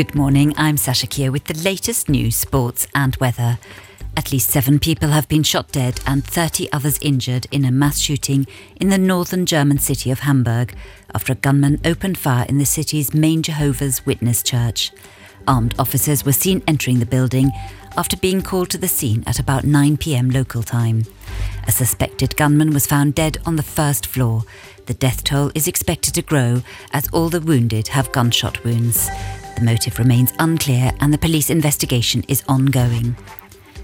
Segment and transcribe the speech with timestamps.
[0.00, 3.58] Good morning, I'm Sasha Kier with the latest news, sports, and weather.
[4.16, 7.98] At least seven people have been shot dead and 30 others injured in a mass
[7.98, 8.46] shooting
[8.76, 10.74] in the northern German city of Hamburg
[11.14, 14.90] after a gunman opened fire in the city's main Jehovah's Witness church.
[15.46, 17.50] Armed officers were seen entering the building
[17.94, 21.04] after being called to the scene at about 9 pm local time.
[21.68, 24.44] A suspected gunman was found dead on the first floor.
[24.86, 29.10] The death toll is expected to grow as all the wounded have gunshot wounds.
[29.60, 33.14] The motive remains unclear and the police investigation is ongoing.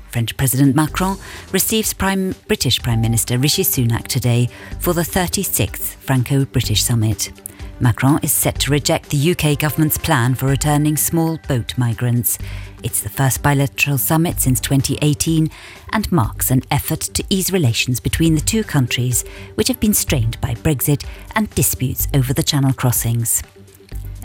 [0.09, 1.19] French President Macron
[1.53, 4.49] receives Prime, British Prime Minister Rishi Sunak today
[4.81, 7.31] for the 36th Franco British Summit.
[7.79, 12.39] Macron is set to reject the UK government's plan for returning small boat migrants.
[12.83, 15.51] It's the first bilateral summit since 2018
[15.93, 20.41] and marks an effort to ease relations between the two countries, which have been strained
[20.41, 21.05] by Brexit
[21.35, 23.43] and disputes over the Channel crossings.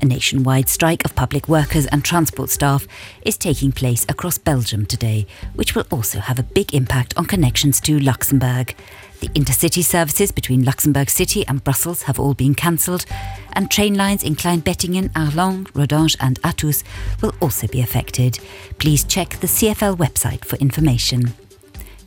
[0.01, 2.87] A nationwide strike of public workers and transport staff
[3.23, 7.79] is taking place across Belgium today, which will also have a big impact on connections
[7.81, 8.75] to Luxembourg.
[9.19, 13.05] The intercity services between Luxembourg City and Brussels have all been cancelled,
[13.53, 16.83] and train lines in Kleinbettingen, Arlon, Rodange, and Athus
[17.21, 18.39] will also be affected.
[18.79, 21.33] Please check the CFL website for information.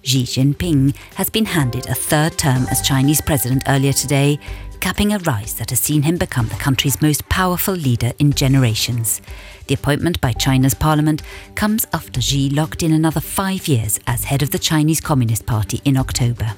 [0.03, 4.41] Xi Jinping has been handed a third term as Chinese president earlier today,
[4.85, 9.23] capping a rise that has seen him become the country's most powerful leader in generations.
[9.67, 11.23] The appointment by China's parliament
[11.55, 15.81] comes after Xi locked in another five years as head of the Chinese Communist Party
[15.87, 16.53] in October.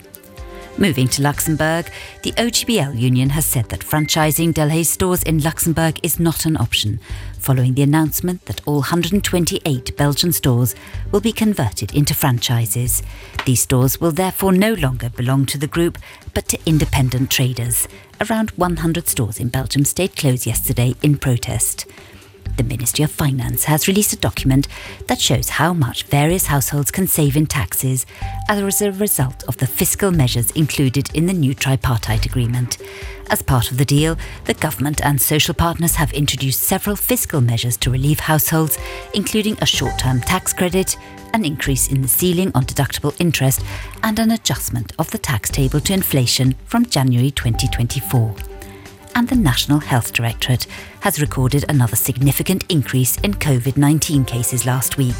[0.78, 1.90] Moving to Luxembourg,
[2.22, 7.00] the OGBL union has said that franchising Delhaize stores in Luxembourg is not an option,
[7.38, 10.74] following the announcement that all 128 Belgian stores
[11.10, 13.02] will be converted into franchises.
[13.46, 15.96] These stores will therefore no longer belong to the group,
[16.34, 17.88] but to independent traders.
[18.28, 21.86] Around 100 stores in Belgium stayed closed yesterday in protest
[22.56, 24.68] the Ministry of Finance has released a document
[25.06, 28.06] that shows how much various households can save in taxes
[28.48, 32.78] as a result of the fiscal measures included in the new tripartite agreement.
[33.30, 37.76] As part of the deal, the government and social partners have introduced several fiscal measures
[37.78, 38.78] to relieve households,
[39.14, 40.96] including a short term tax credit,
[41.34, 43.62] an increase in the ceiling on deductible interest,
[44.02, 48.55] and an adjustment of the tax table to inflation from January 2024
[49.16, 50.66] and the National Health Directorate
[51.00, 55.16] has recorded another significant increase in COVID 19 cases last week.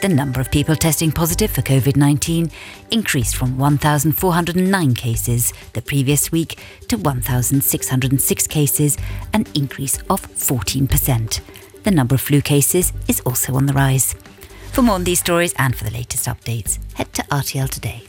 [0.00, 2.50] The number of people testing positive for COVID 19
[2.90, 8.96] increased from 1,409 cases the previous week to 1,606 cases,
[9.34, 11.40] an increase of 14%.
[11.82, 14.14] The number of flu cases is also on the rise.
[14.72, 18.04] For more on these stories and for the latest updates, head to RTL Today.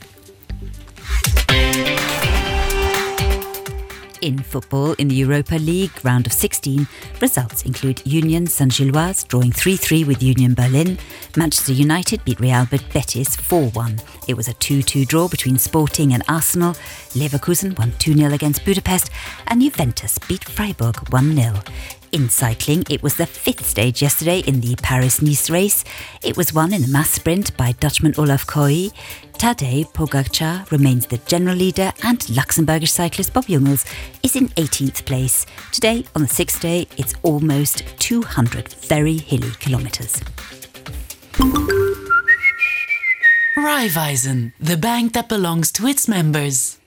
[4.26, 6.88] In football, in the Europa League round of 16,
[7.20, 10.98] results include Union Saint-Gilloise drawing 3-3 with Union Berlin.
[11.36, 14.02] Manchester United beat Real Betis 4-1.
[14.26, 16.74] It was a 2-2 draw between Sporting and Arsenal.
[17.14, 19.12] Leverkusen won 2-0 against Budapest
[19.46, 21.64] and Juventus beat Freiburg 1-0.
[22.10, 25.84] In cycling, it was the fifth stage yesterday in the Paris Nice race.
[26.22, 28.92] It was won in a mass sprint by Dutchman Olaf Kooi.
[29.38, 33.84] Tadej Pogacar remains the general leader, and Luxembourgish cyclist Bob Jungels
[34.22, 35.46] is in 18th place.
[35.72, 40.20] Today, on the sixth day, it's almost 200 very hilly kilometres.
[43.58, 46.78] Raiffeisen, the bank that belongs to its members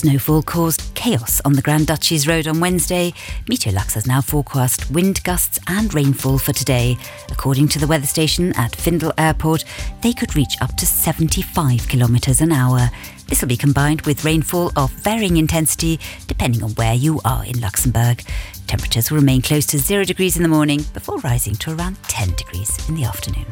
[0.00, 3.12] snowfall caused chaos on the Grand Duchy's Road on Wednesday,
[3.50, 6.96] MeteoLux has now forecast wind gusts and rainfall for today.
[7.28, 9.66] According to the weather station at Findel Airport,
[10.00, 12.88] they could reach up to 75 kilometres an hour.
[13.28, 17.60] This will be combined with rainfall of varying intensity depending on where you are in
[17.60, 18.24] Luxembourg.
[18.66, 22.36] Temperatures will remain close to 0 degrees in the morning before rising to around 10
[22.36, 23.46] degrees in the afternoon.